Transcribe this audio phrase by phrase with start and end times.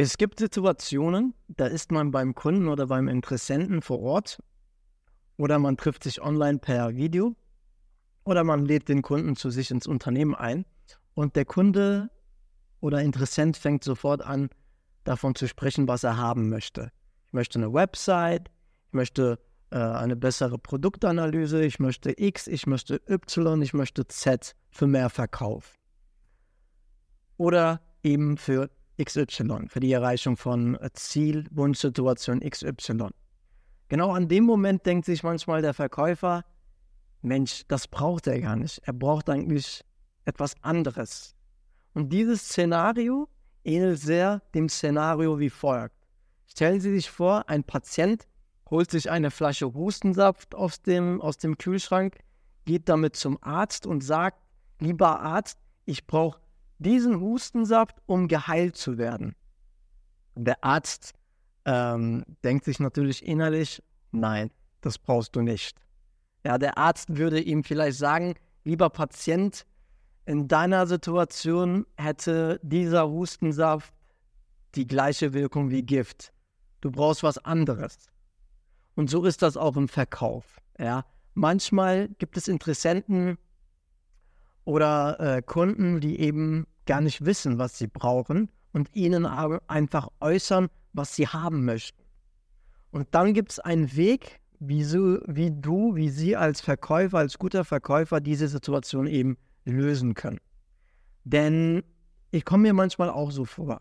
[0.00, 4.40] Es gibt Situationen, da ist man beim Kunden oder beim Interessenten vor Ort
[5.36, 7.34] oder man trifft sich online per Video
[8.22, 10.66] oder man lädt den Kunden zu sich ins Unternehmen ein
[11.14, 12.10] und der Kunde
[12.78, 14.50] oder Interessent fängt sofort an,
[15.02, 16.92] davon zu sprechen, was er haben möchte.
[17.26, 18.52] Ich möchte eine Website,
[18.86, 19.40] ich möchte
[19.70, 25.10] äh, eine bessere Produktanalyse, ich möchte X, ich möchte Y, ich möchte Z für mehr
[25.10, 25.74] Verkauf.
[27.36, 28.70] Oder eben für
[29.02, 33.08] XY, für die Erreichung von äh, Ziel, Wunschsituation XY.
[33.88, 36.44] Genau an dem Moment denkt sich manchmal der Verkäufer,
[37.22, 38.80] Mensch, das braucht er gar nicht.
[38.84, 39.84] Er braucht eigentlich
[40.24, 41.34] etwas anderes.
[41.94, 43.28] Und dieses Szenario
[43.64, 45.96] ähnelt sehr dem Szenario wie folgt.
[46.46, 48.26] Stellen Sie sich vor, ein Patient
[48.70, 52.18] holt sich eine Flasche Hustensaft aus dem, aus dem Kühlschrank,
[52.66, 54.38] geht damit zum Arzt und sagt,
[54.78, 56.40] lieber Arzt, ich brauche
[56.78, 59.34] diesen Hustensaft, um geheilt zu werden.
[60.34, 61.14] Der Arzt
[61.64, 65.76] ähm, denkt sich natürlich innerlich, nein, das brauchst du nicht.
[66.44, 68.34] Ja, der Arzt würde ihm vielleicht sagen,
[68.64, 69.66] lieber Patient,
[70.24, 73.92] in deiner Situation hätte dieser Hustensaft
[74.74, 76.32] die gleiche Wirkung wie Gift.
[76.80, 78.10] Du brauchst was anderes.
[78.94, 80.60] Und so ist das auch im Verkauf.
[80.78, 81.04] Ja.
[81.34, 83.38] Manchmal gibt es Interessenten,
[84.68, 90.68] oder äh, Kunden, die eben gar nicht wissen, was sie brauchen und ihnen einfach äußern,
[90.92, 92.02] was sie haben möchten.
[92.90, 97.38] Und dann gibt es einen Weg, wie, so, wie du, wie sie als Verkäufer, als
[97.38, 100.40] guter Verkäufer diese Situation eben lösen können.
[101.24, 101.82] Denn
[102.30, 103.80] ich komme mir manchmal auch so vor,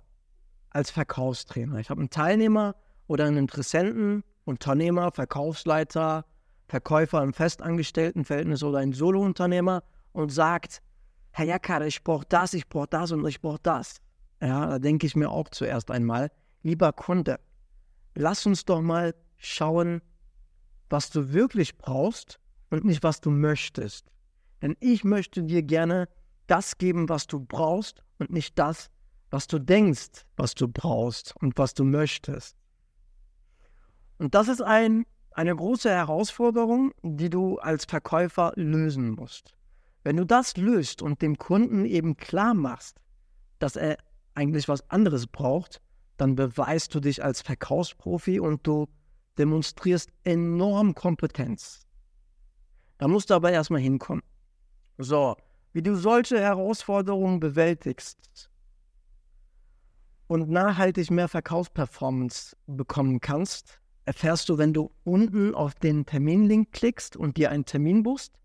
[0.70, 1.80] als Verkaufstrainer.
[1.80, 2.78] Ich habe einen Teilnehmer
[3.08, 6.24] oder einen Interessenten, Unternehmer, Verkaufsleiter,
[6.70, 9.84] Verkäufer im Festangestelltenverhältnis oder ein Solounternehmer
[10.18, 10.82] und sagt,
[11.30, 14.02] Herr Jackar, ich brauche das, ich brauche das und ich brauche das.
[14.42, 16.32] Ja, da denke ich mir auch zuerst einmal,
[16.64, 17.40] lieber Kunde,
[18.16, 20.02] lass uns doch mal schauen,
[20.90, 22.40] was du wirklich brauchst
[22.72, 24.12] und nicht, was du möchtest.
[24.64, 26.10] Denn ich möchte dir gerne
[26.48, 28.90] das geben, was du brauchst und nicht das,
[29.30, 32.56] was du denkst, was du brauchst und was du möchtest.
[34.18, 39.54] Und das ist ein, eine große Herausforderung, die du als Verkäufer lösen musst.
[40.08, 43.02] Wenn du das löst und dem Kunden eben klar machst,
[43.60, 43.98] dass er
[44.36, 45.82] eigentlich was anderes braucht,
[46.16, 48.88] dann beweist du dich als Verkaufsprofi und du
[49.38, 51.82] demonstrierst enorm Kompetenz.
[53.00, 54.24] Da musst du aber erstmal hinkommen.
[54.98, 55.36] So,
[55.74, 58.50] wie du solche Herausforderungen bewältigst
[60.28, 67.18] und nachhaltig mehr Verkaufsperformance bekommen kannst, erfährst du, wenn du unten auf den Terminlink klickst
[67.18, 68.38] und dir einen Termin buchst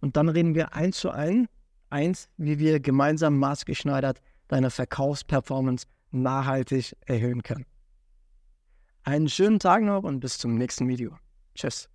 [0.00, 1.48] und dann reden wir eins zu ein,
[1.90, 7.66] eins, wie wir gemeinsam maßgeschneidert deine Verkaufsperformance nachhaltig erhöhen können.
[9.02, 11.16] Einen schönen Tag noch und bis zum nächsten Video.
[11.54, 11.88] Tschüss.